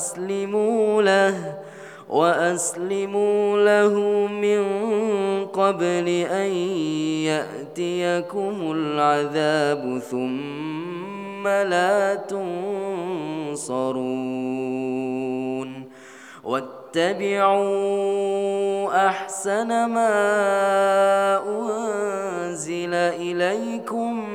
[0.00, 1.58] وأسلموا له
[2.08, 3.94] وأسلموا له
[4.26, 4.62] من
[5.46, 6.50] قبل أن
[7.28, 14.00] يأتيكم العذاب ثم لا تنصرون.
[16.44, 17.86] واتبعوا
[19.06, 20.16] أحسن ما
[21.46, 24.30] أنزل إليكم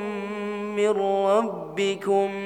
[0.76, 0.90] من
[1.26, 2.45] ربكم.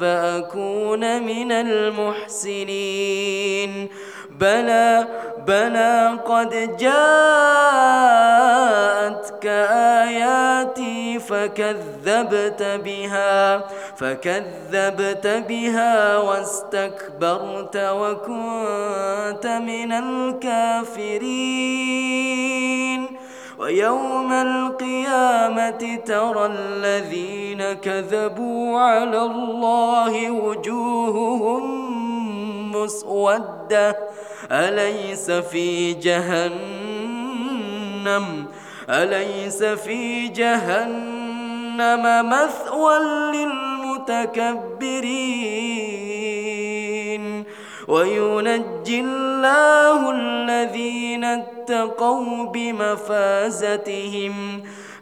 [0.00, 3.10] فأكون من المحسنين.
[4.30, 5.06] بلى
[5.46, 6.96] بلى قد جاءتك
[10.06, 13.58] آياتي فكذبت بها
[13.96, 21.00] فكذبت بها واستكبرت وكنت من الكافرين.
[23.60, 31.62] ويوم القيامة ترى الذين كذبوا على الله وجوههم
[32.72, 33.96] مسودة.
[34.52, 36.56] أليس في جهنم؟
[38.90, 42.98] أليس في جهنم مثوى
[43.34, 44.60] للمتكبرين؟
[47.90, 54.34] وينجي الله الذين اتقوا بمفازتهم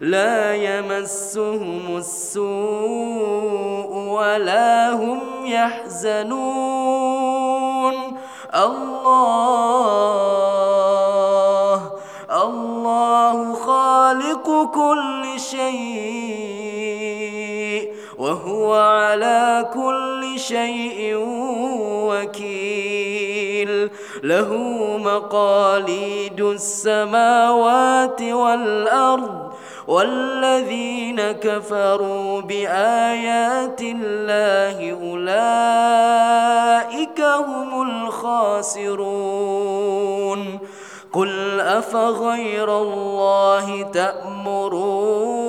[0.01, 6.39] لا يمسهم السوء ولا هم يحزنون.
[8.55, 9.13] الله
[12.31, 17.28] الله خالق كل شيء.
[18.19, 21.15] وهو على كل شيء
[22.11, 23.91] وكيل.
[24.23, 24.57] له
[25.05, 29.53] مقاليد السماوات والأرض
[29.89, 36.41] والذين كفروا بآيات الله أولئك
[37.21, 38.99] هم الخاسرون.
[41.13, 45.49] قل أفغير الله تأمروني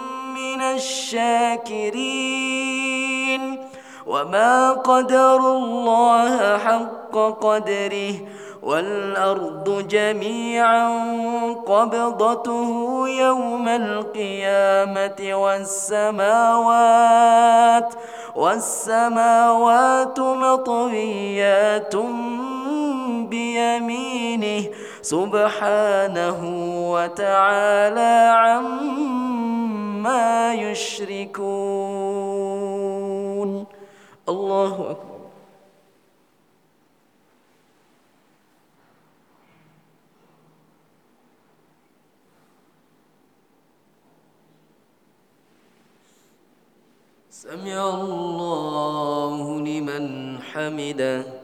[0.41, 0.61] من
[2.21, 3.41] الشاكرين
[4.07, 8.13] وما قدر الله حق قدره
[8.63, 10.87] والأرض جميعا
[11.65, 16.73] قبضته يوم القيامة والسماوات
[18.35, 21.95] والسماوات مطويات
[23.29, 24.63] بيمينه
[25.01, 26.39] سبحانه
[26.91, 29.80] وتعالى عما
[30.53, 31.41] يشركون.
[34.29, 35.21] الله أكبر.
[47.29, 51.40] سمع الله لمن حمده.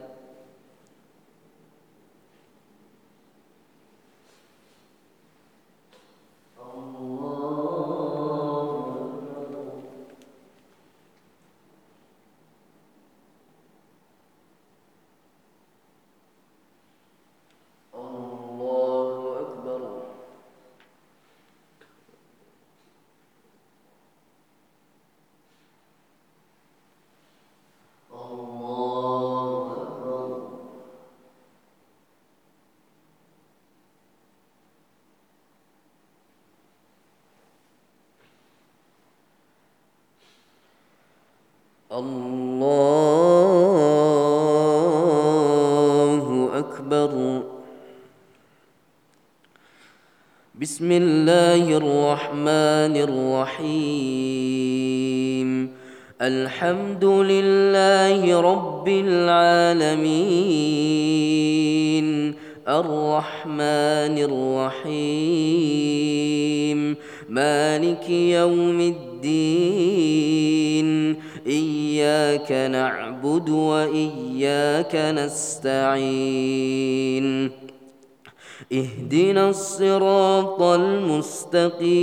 [79.58, 81.96] الصراط المستقيم.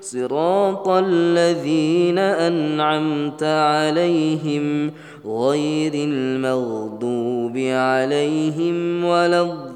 [0.00, 4.92] صراط الذين أنعمت عليهم
[5.26, 9.68] غير المغضوب عليهم ولا الضالين.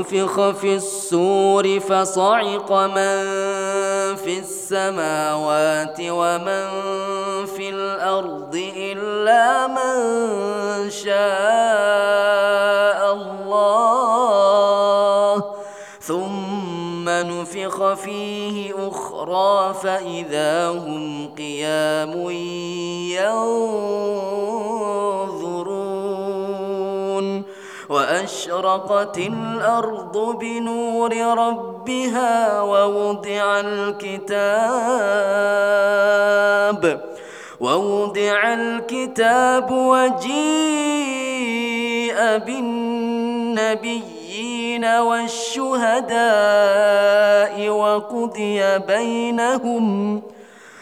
[0.00, 3.24] ونفخ في السور فصعق من
[4.16, 6.66] في السماوات ومن
[7.46, 11.10] في الأرض إلا من شاء
[13.14, 13.74] الله
[16.00, 22.30] ثم نفخ فيه أخرى فإذا هم قيام
[23.20, 24.30] ينظرون
[27.90, 34.30] وأشرقت الأرض بنور ربها ووضع الكتاب
[37.60, 40.30] ووضع الكتاب وجيء
[42.46, 44.04] بالنبيين
[44.84, 46.20] والشهداء
[47.68, 50.22] وقضي بينهم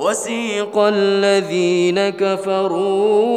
[0.00, 3.36] وسيق الذين كفروا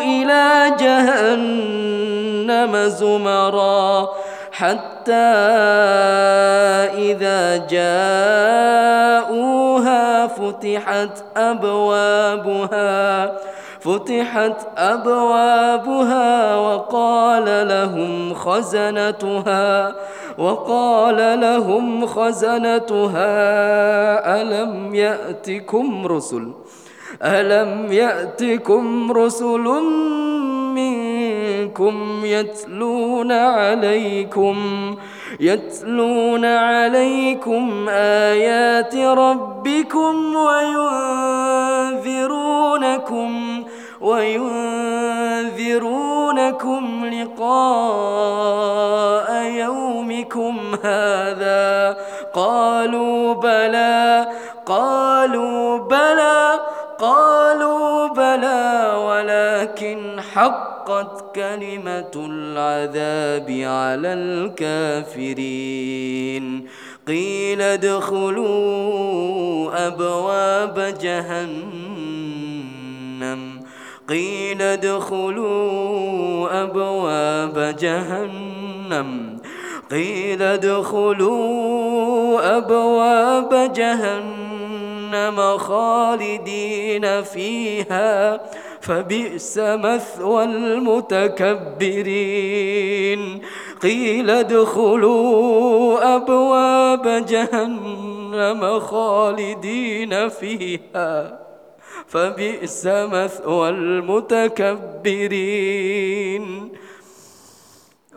[0.00, 4.08] إلى جهنم زمرا
[4.52, 5.12] حتى
[7.12, 7.56] إذا
[8.66, 9.46] جاءوها
[10.26, 13.32] فتحت أبوابها
[13.84, 19.94] فتحت أبوابها وقال لهم خزنتها
[20.38, 23.22] وقال لهم خزنتها
[24.42, 26.52] ألم يأتكم رسل؟
[27.22, 29.64] ألم يأتكم رسل
[30.74, 34.56] منكم يتلون عليكم
[35.40, 40.36] يتلون عليكم آيات ربكم
[41.94, 43.64] وينذرونكم
[44.04, 45.64] وينذرونكم
[47.06, 48.64] لقاء
[49.44, 51.96] يومكم هذا.
[52.34, 54.26] قالوا بلى
[54.66, 56.60] قالوا بلى
[56.98, 64.12] قالوا بلى ولكن حقت كلمة العذاب على
[65.12, 66.44] الكافرين.
[67.08, 68.46] قيل ادخلوا
[69.86, 72.24] أبواب جهنم.
[74.08, 79.38] قيل ادخلوا أبواب جهنم.
[79.90, 88.40] قيل ادخلوا أبواب جهنم خالدين فيها.
[88.80, 93.40] فبئس مثوى المتكبرين.
[93.82, 101.43] قيل ادخلوا أبواب جهنم خالدين فيها.
[102.08, 105.44] فبئس مثوى المتكبرين.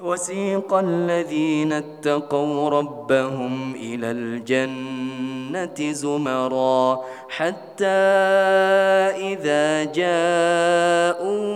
[0.01, 7.85] وسيق الذين اتقوا ربهم إلى الجنة زمرا حتى
[9.33, 9.83] إذا
[11.17, 11.53] جاءوها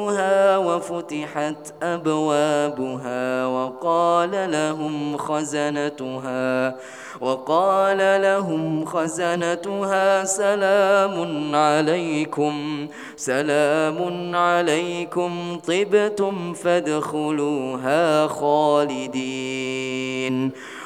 [0.57, 6.75] وفتحت أبوابها وقال لهم خزنتها
[7.21, 20.01] وقال لهم خزنتها سلام عليكم سلام عليكم طبتم فادخلوها خالدين.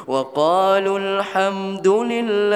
[0.07, 2.55] وقالوا الحمد لله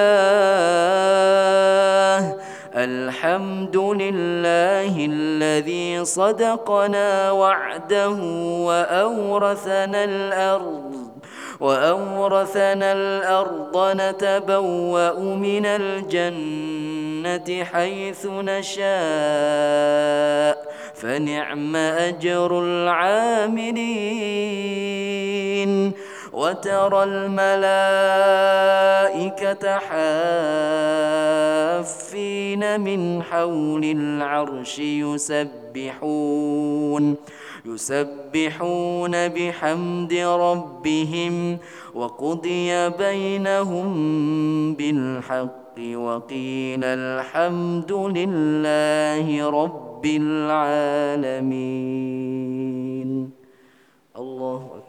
[2.75, 8.09] الحمد لله الذي صدقنا وعده
[8.67, 11.08] وأورثنا الأرض.
[11.59, 18.89] وأورثنا الأرض نتبوأ من الجنة حيث نشاء
[20.95, 23.69] فنعم أجر العاملين.
[26.33, 27.79] وترى الملائكة
[31.79, 36.35] حافين من حول العرش يسبحون.
[37.73, 41.57] يسبحون بحمد ربهم
[41.93, 43.87] وقضي بينهم
[44.73, 51.49] بالحق وقيل الحمد لله رب العالمين.
[54.17, 54.88] الله أكبر.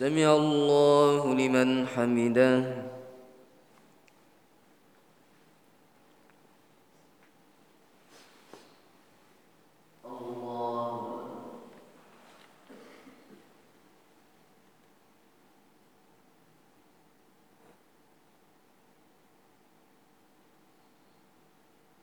[0.00, 2.64] سمع الله لمن حمده.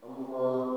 [0.07, 0.76] Allah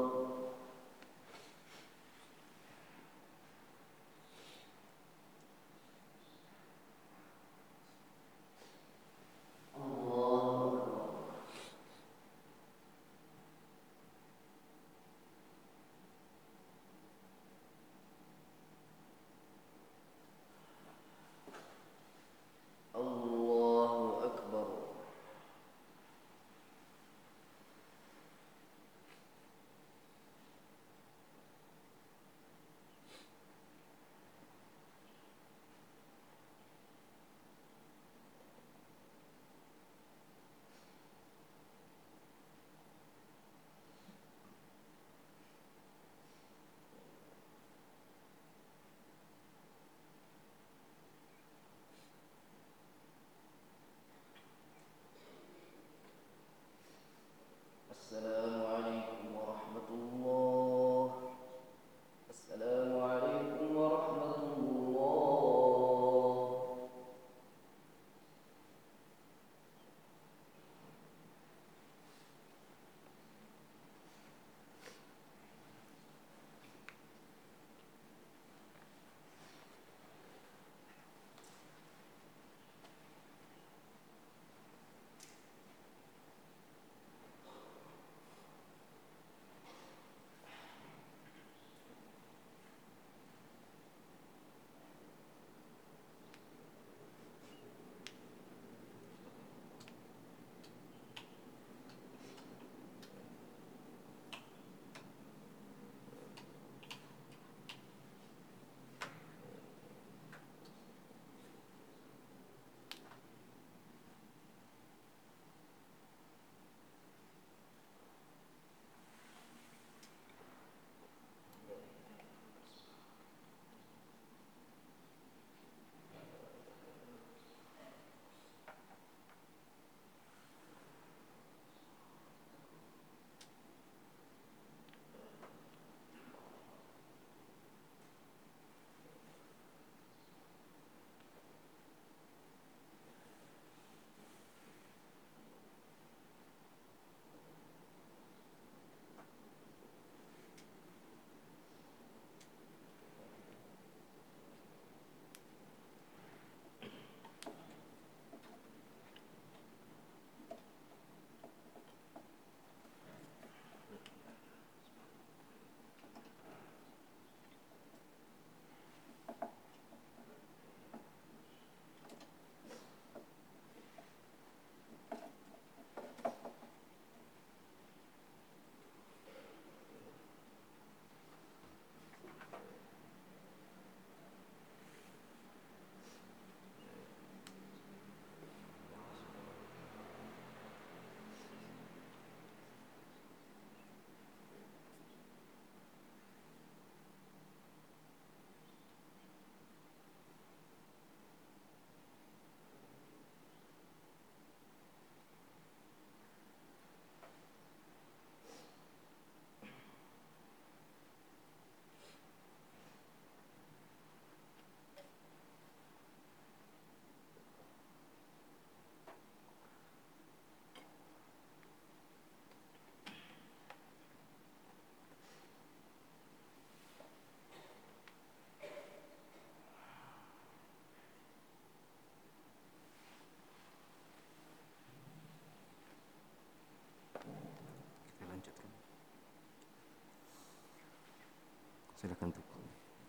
[242.00, 242.40] silakan tuh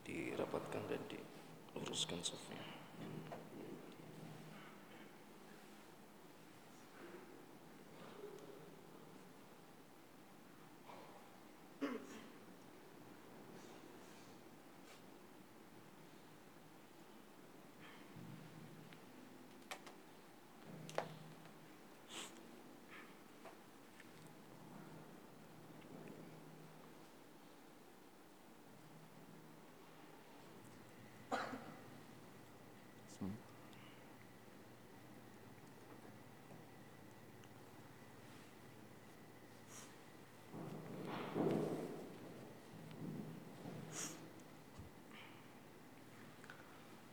[0.03, 2.59] dirapatkan dan diluruskan softnya.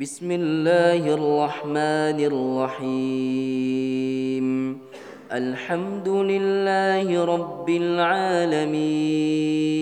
[0.00, 4.46] بسم الله الرحمن الرحيم.
[5.32, 9.81] الحمد لله رب العالمين.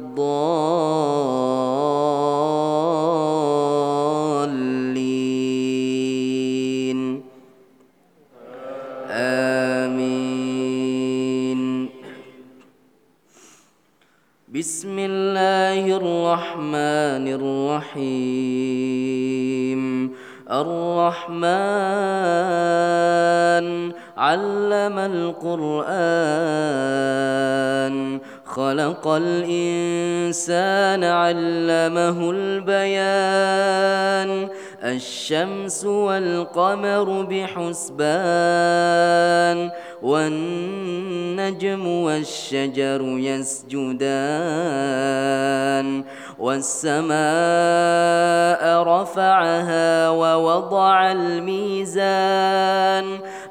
[0.11, 0.51] الضالين.
[9.09, 10.19] آمين.
[14.53, 18.21] بسم الله الرحمن الرحيم.
[20.51, 21.51] الرحمن
[24.17, 25.91] علم القرآن.
[28.51, 33.71] خلق الإنسان علمه البيان.
[34.83, 37.97] الشمس والقمر بحسبان
[40.01, 44.11] والنجم والشجر يسجدان.
[46.39, 47.11] والسماء
[48.83, 52.61] رفعها ووضع الميزان.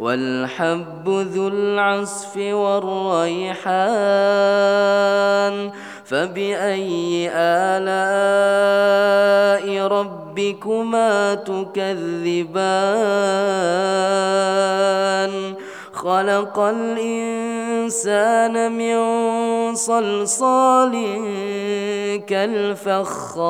[0.00, 3.60] والحب ذو العصف والريحان
[6.04, 8.46] فبأي آلاء
[9.86, 12.80] ربكما تكذبان؟
[15.92, 17.52] خلق الإنسان
[18.72, 18.96] من
[19.74, 20.94] صلصال
[22.26, 23.40] كالفخار.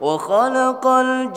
[0.00, 1.36] وخلق الجان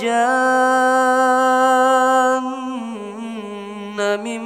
[4.24, 4.42] من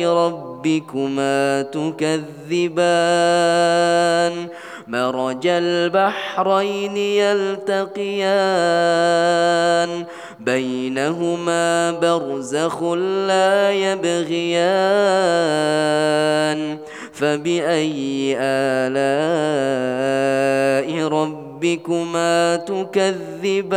[0.09, 2.87] ربكما تكذبان؟
[4.89, 8.07] مرج البحرين يلتقيان
[10.41, 12.83] بينهما برزخ
[13.29, 14.77] لا يبغيان.
[17.13, 19.09] فبأي آلاء
[21.09, 23.77] ربكما تكذبان؟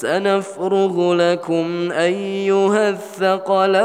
[0.00, 3.76] سنفرغ لكم أيها الثقلان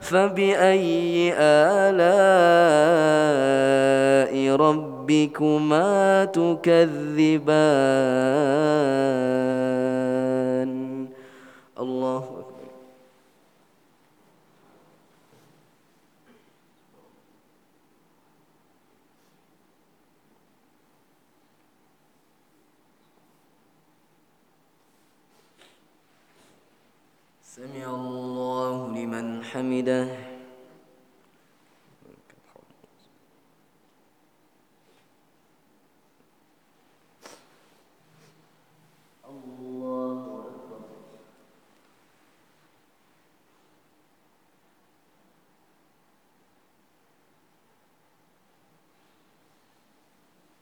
[0.00, 2.72] فبأي آلاء
[4.56, 7.92] ربكما تكذبان؟
[11.80, 12.42] الله أكبر
[27.56, 27.94] سمع
[28.52, 30.08] الله لمن حمده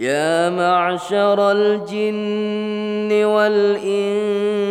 [0.00, 4.66] يا معشر الجن والإنس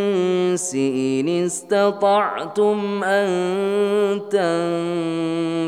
[0.76, 3.30] إن استطعتم أن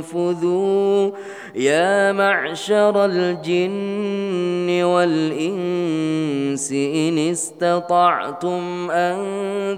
[0.01, 1.11] تنفذوا.
[1.55, 9.17] يا معشر الجن والإنس إن استطعتم أن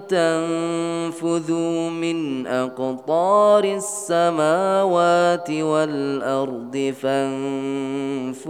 [0.08, 8.44] تنفذوا من أقطار السماوات والأرض فانفذوا.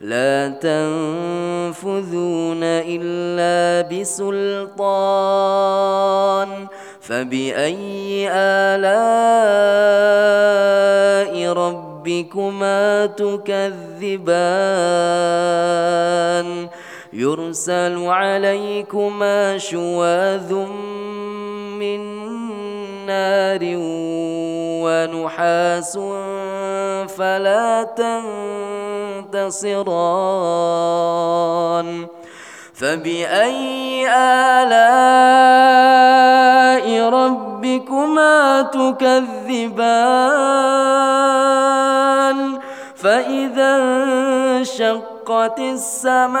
[0.00, 4.80] لا تنفذون إلا بسلطان
[7.00, 9.60] فبأي آلاء
[11.52, 13.70] ربكما تكذبان؟
[17.12, 20.54] يرسل عليكما شواذ
[21.78, 22.19] من
[23.10, 23.62] نار
[24.84, 25.94] ونحاس
[27.18, 27.70] فلا
[29.32, 29.90] تنتصران.
[32.80, 34.86] فبأي آلاء
[37.08, 40.00] ربكما تكذبان؟
[42.96, 46.40] فإذا انشقت السماء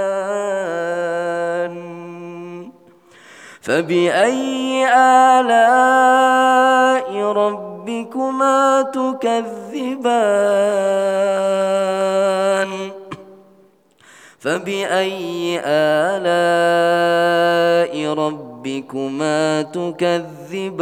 [3.61, 4.85] فبأي
[5.41, 6.51] آلاء
[7.31, 10.31] ربكما تكذبان؟
[14.39, 16.53] فبأي آلاء
[18.13, 20.81] ربكما تكذبان؟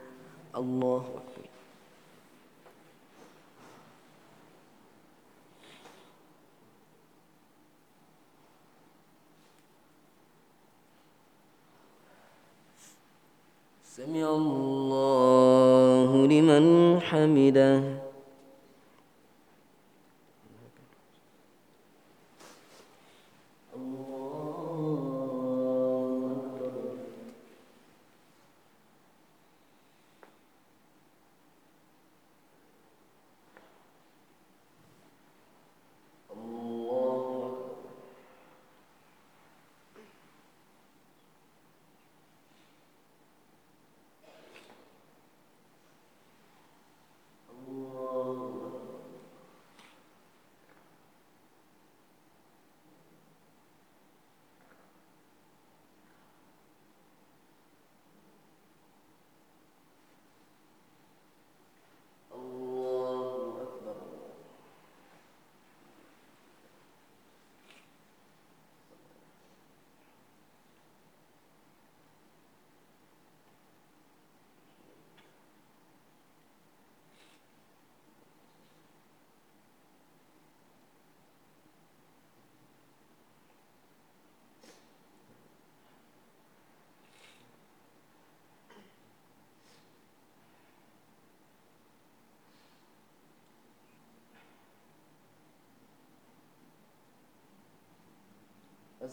[0.61, 1.49] الله أكبر.
[13.83, 18.10] سمع الله لمن حمده.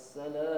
[0.08, 0.57] السلام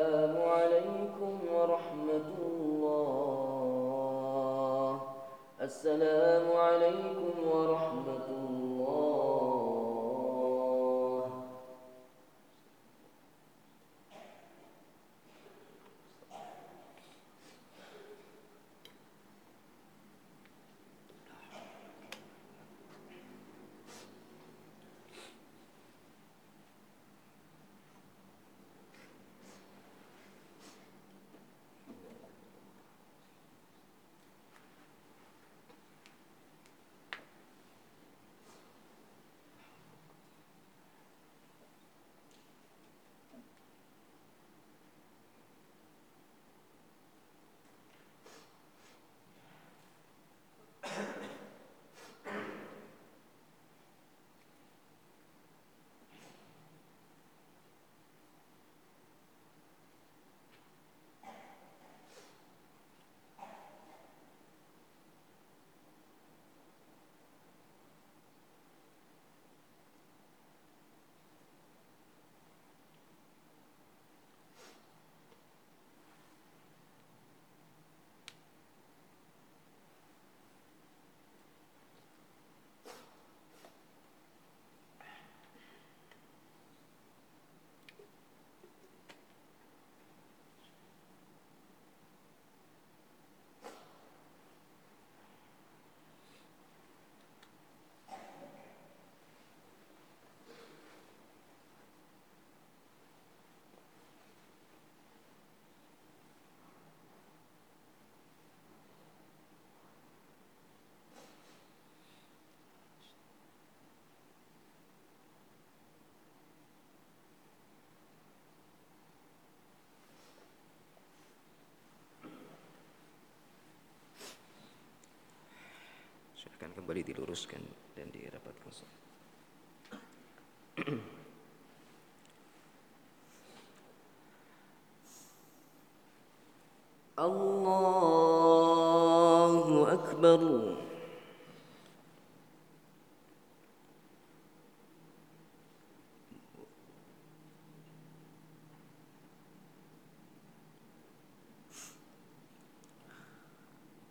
[126.75, 127.63] Kembali diluruskan
[127.99, 129.10] dan dirapatkan.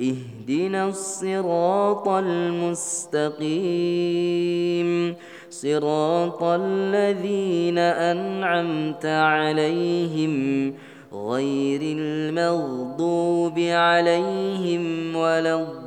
[0.00, 3.56] اهدنا الصراط المستقيم.
[5.50, 10.74] صراط الذين أنعمت عليهم
[11.12, 15.86] غير المغضوب عليهم ولا الضالين.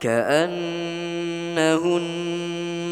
[0.00, 1.60] كأنهن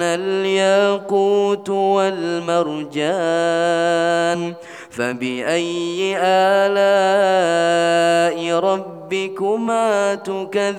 [0.03, 2.99] الياقوت والمرجان
[4.91, 6.99] فبأي آلاء
[8.61, 10.79] ربكما تكذبان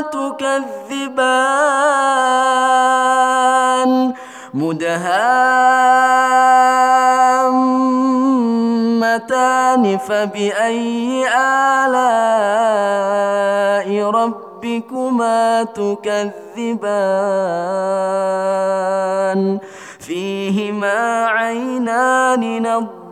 [0.00, 0.62] تكذبان
[4.54, 5.02] مدهامتان
[9.98, 11.24] فبأي
[11.84, 12.30] آلاء
[14.10, 17.02] ربكما تكذبان؟
[20.00, 23.01] فيهما عينان نضران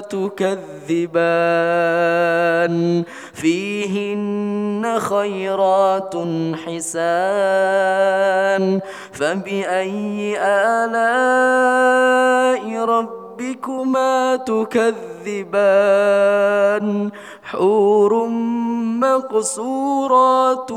[0.00, 1.54] تكذبان
[3.32, 6.14] فيهن خيرات
[6.66, 7.04] حسان
[9.12, 11.84] فبأي آلاء
[12.84, 15.80] ربكما تكذبان
[17.42, 18.28] حور
[19.00, 20.70] مقصورات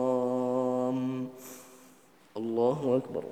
[2.41, 3.23] الله أكبر.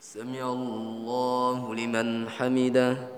[0.00, 3.17] سمع الله لمن حمده.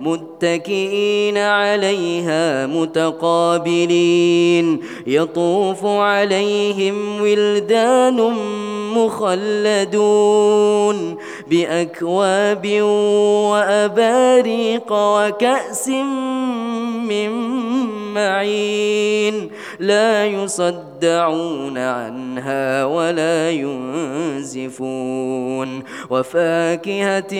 [0.00, 4.24] متكئين عليها متقابلين.
[5.06, 8.36] يطوف عليهم ولدان
[8.94, 11.16] مخلدون.
[11.48, 12.66] بأكواب
[13.50, 15.88] وأباريق وكأس
[17.08, 17.30] من
[18.14, 25.04] معين لا يصدعون عنها ولا ينزفون
[26.10, 27.34] وفاكهة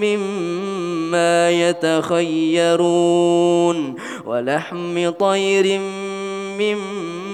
[0.00, 3.14] مما يتخيرون
[4.26, 5.78] ولحم طير
[6.58, 7.33] مما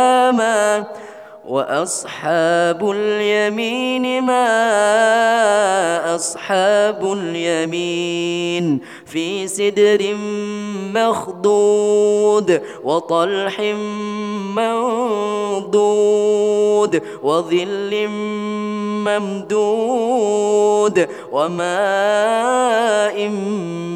[1.45, 4.45] وأصحاب اليمين ما
[6.15, 8.79] أصحاب اليمين
[9.11, 10.15] في سدر
[10.95, 13.59] مخضود وطلح
[14.55, 18.07] منضود وظل
[19.07, 23.29] ممدود وماء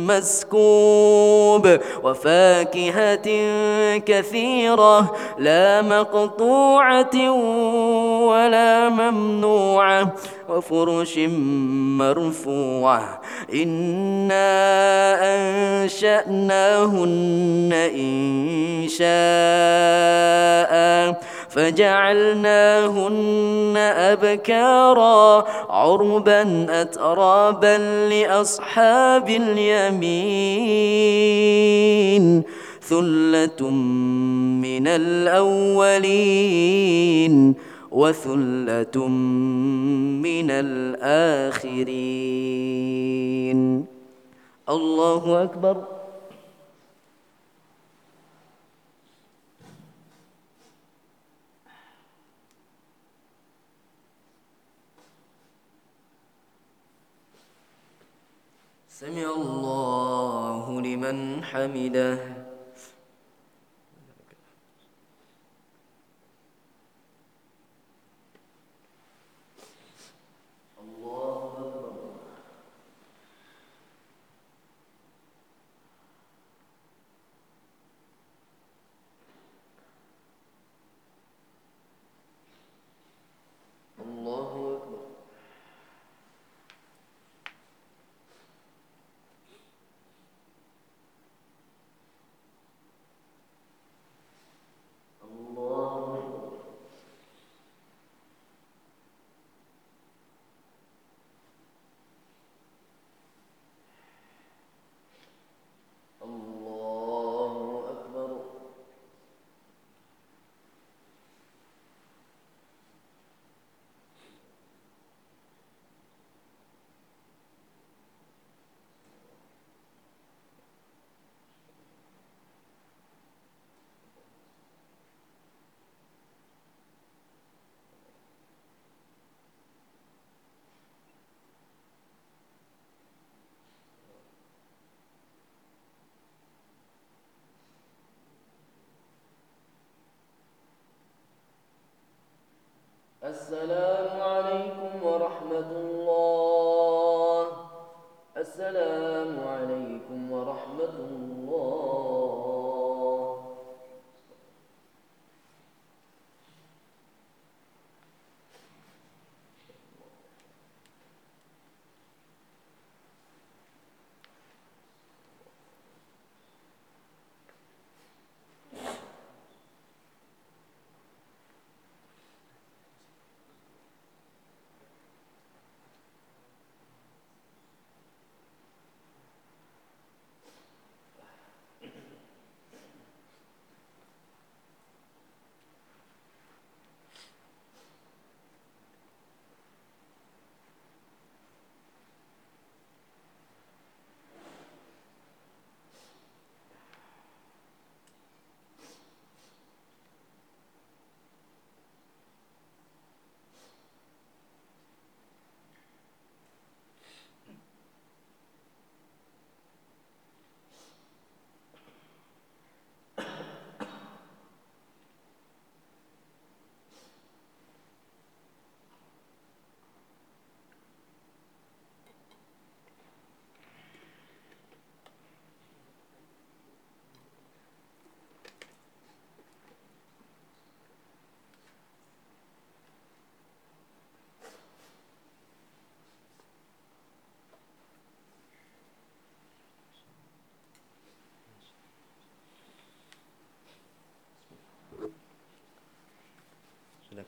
[0.08, 3.28] مسكوب وفاكهة
[4.00, 7.32] كثيرة لا مقطوعة
[8.22, 10.16] ولا ممنوعة
[10.50, 11.18] وفرش
[11.98, 13.22] مرفوعة.
[13.54, 14.46] إنا
[15.84, 20.76] أنشأناهن إن شاء.
[21.50, 27.78] فجعلناهن أبكارا عربا أترابا
[28.10, 30.66] لأصحاب اليمين.
[32.90, 33.70] ثلة
[34.62, 36.56] من الأولين.
[37.96, 39.08] وثلة
[40.28, 41.76] من الآخرين.
[44.70, 45.88] الله أكبر.
[58.90, 62.35] سمع الله لمن حمده.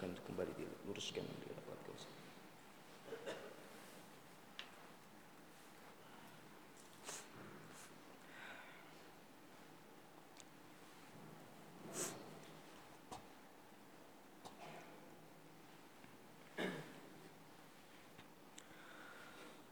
[0.05, 1.57] Untuk kembali diluruskan dirapatkan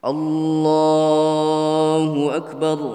[0.05, 2.94] الله أكبر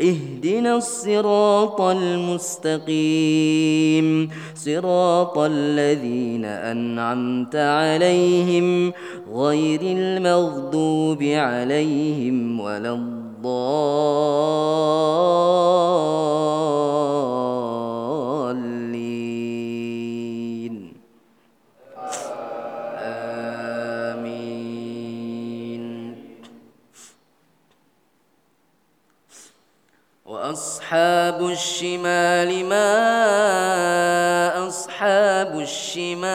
[0.00, 2.90] اهدنا الصراط المستقيم.
[4.54, 8.92] صراط الذين أنعمت عليهم
[9.34, 13.20] غير المغضوب عليهم ولا الضالين.
[30.50, 32.90] وأصحاب الشمال ما
[34.66, 36.26] أصحاب الشمال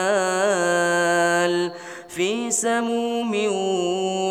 [2.07, 3.35] في سموم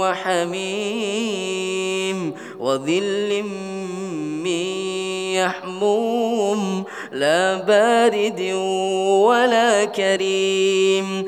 [0.00, 1.44] وحميم
[2.60, 3.42] وظل
[4.44, 4.64] من
[5.36, 8.40] يحموم لا بارد
[9.28, 11.26] ولا كريم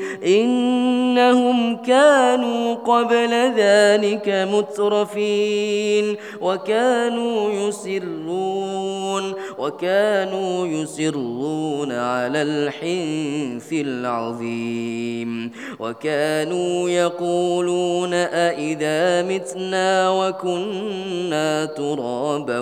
[1.17, 19.21] إنهم كانوا قبل ذلك مترفين وكانوا يسرون وكانوا يسرون على الحنث العظيم وكانوا يقولون أئذا
[19.23, 22.59] متنا وكنا ترابا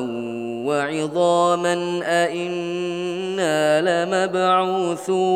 [0.65, 5.35] وعظاما أئنا لمبعوثون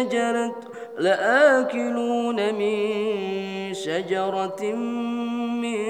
[0.00, 0.54] شجرة
[0.98, 2.78] لآكلون من
[3.74, 4.74] شجرة
[5.62, 5.80] من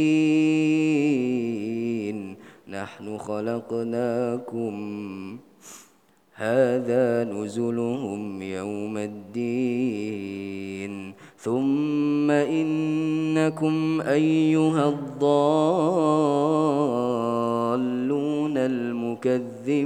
[2.69, 4.75] نحن خلقناكم.
[6.35, 10.45] هذا نزلهم يوم الدين.
[11.37, 15.37] ثم إنكم أيها الضالون
[18.57, 19.85] المكذبون.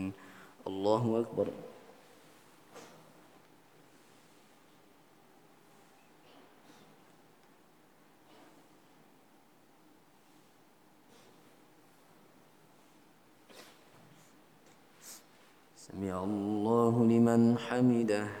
[0.81, 1.47] الله أكبر.
[15.77, 18.40] سمع الله لمن حمده.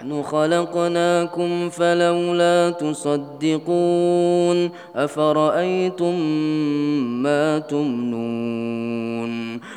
[0.00, 6.20] نحن خلقناكم فلولا تصدقون أفرأيتم
[7.22, 9.60] ما تمنون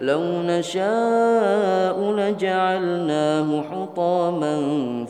[0.00, 4.56] لو نشاء لجعلناه حطاما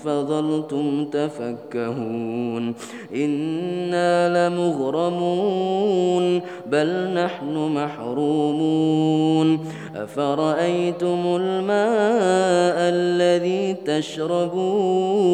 [0.05, 2.75] فظلتم تفكهون.
[3.15, 9.59] إنا لمغرمون بل نحن محرومون.
[9.97, 15.27] أفرأيتم الماء الذي تشربون؟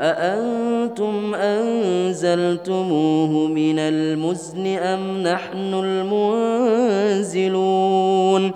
[0.00, 5.74] أأنتم أنزلتموه من المزن أم نحن
[7.34, 8.55] المنزلون؟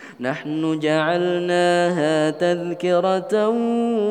[0.21, 3.49] نحن جعلناها تذكرة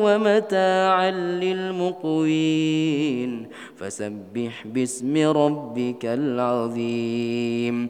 [0.03, 3.31] ومتاعا للمقوين.
[3.75, 7.89] فسبح باسم ربك العظيم.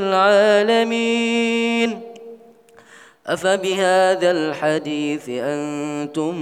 [0.00, 2.00] العالمين.
[3.26, 6.34] أفبهذا الحديث أنتم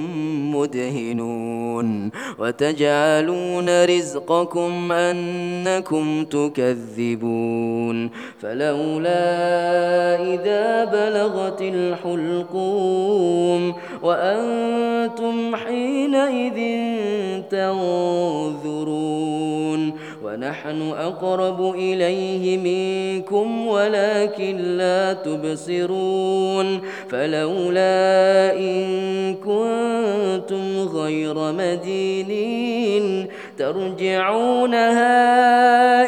[0.57, 8.11] مدهنون وتجعلون رزقكم أنكم تكذبون.
[8.43, 9.25] فلولا
[10.35, 16.59] إذا بلغت الحلقوم وأنتم حينئذ
[17.51, 18.89] تنظرون.
[20.25, 33.27] ونحن أقرب إليه منكم ولكن لا تبصرون فلولا إن كنتم غير مدينين
[33.59, 35.09] ترجعونها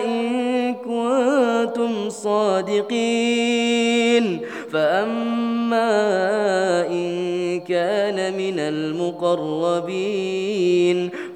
[0.05, 3.31] إن كنتم صادقين
[4.71, 5.91] فأما
[6.87, 10.31] إن كان من المقربين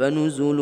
[0.00, 0.56] فنزل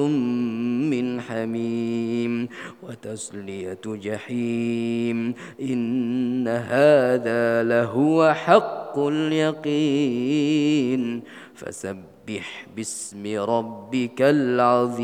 [0.90, 2.48] من حميم
[2.82, 10.22] وتسلية جحيم إن هذا لهو حق اليقين
[11.54, 15.02] فسبح باسم ربك العظيم.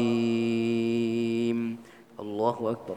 [2.21, 2.97] الله أكبر.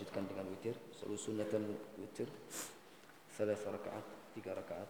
[0.00, 0.76] Kita lanjutkan dengan witir.
[0.96, 1.62] Selalu sunatan
[2.00, 2.24] witir.
[3.36, 4.00] Salah rakaat,
[4.32, 4.88] tiga rakaat.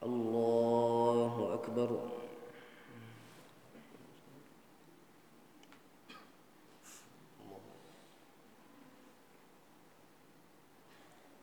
[0.00, 1.90] Allahu Akbar.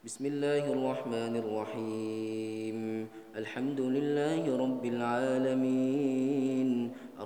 [0.10, 2.80] بسم الله الرحمن الرحيم
[3.38, 6.70] الحمد لله رب العالمين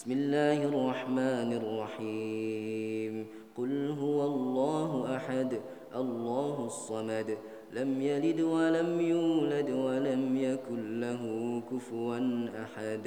[0.00, 3.14] بسم الله الرحمن الرحيم.
[3.56, 5.60] قل هو الله أحد
[5.92, 7.38] الله الصمد.
[7.72, 11.22] لم يلد ولم يولد ولم يكن له
[11.68, 12.16] كفوا
[12.64, 13.06] أحد.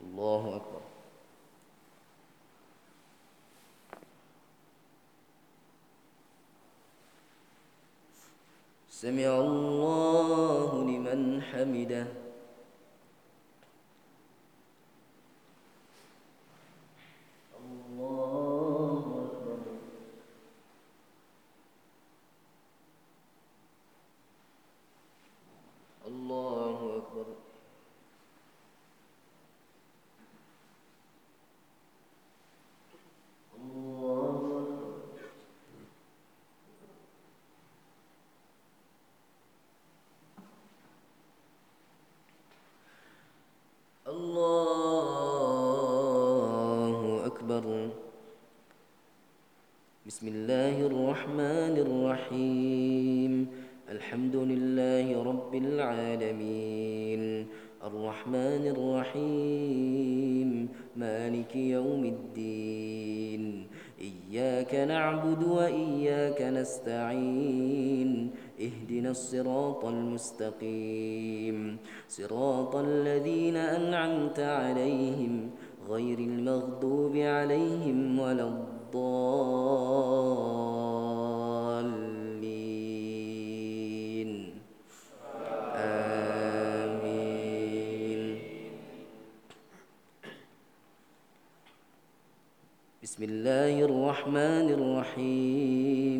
[0.00, 0.82] الله أكبر.
[8.88, 12.19] سمع الله لمن حمده.
[73.30, 75.50] الذين أنعمت عليهم
[75.88, 79.10] غير المغضوب عليهم ولا الضالين.
[86.94, 87.30] آمين.
[93.02, 96.19] بسم الله الرحمن الرحيم.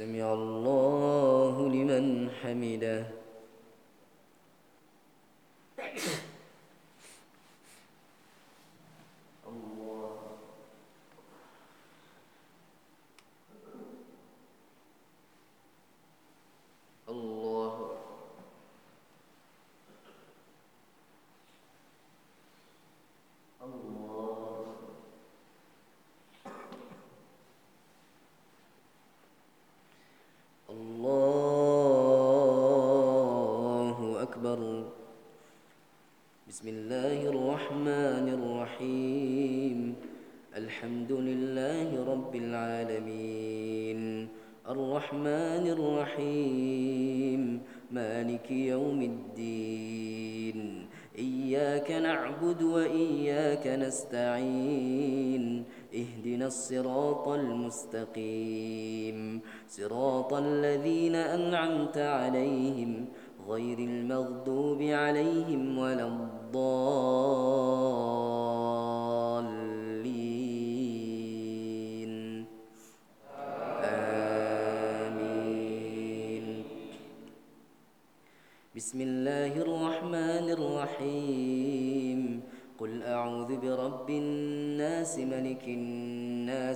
[0.00, 3.04] سمع الله لمن حمده.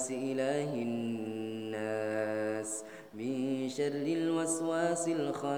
[0.05, 5.55] الوسواس إله الناس من شر الوسواس الخناس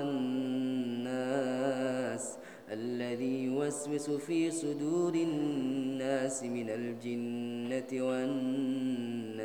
[2.71, 9.43] الذي يوسوس في صدور الناس من الجنة والناس.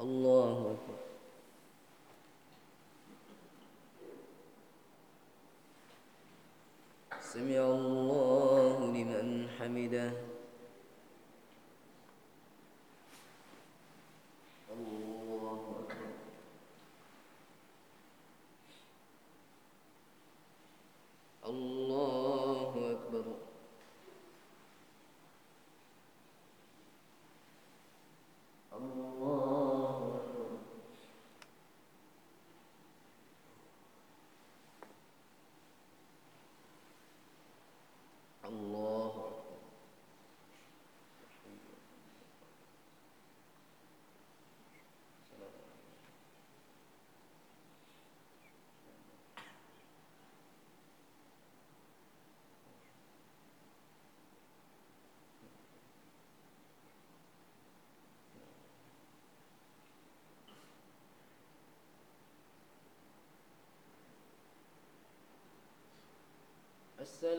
[0.00, 0.96] الله أكبر.
[7.32, 7.95] سمع الله
[67.06, 67.35] السلام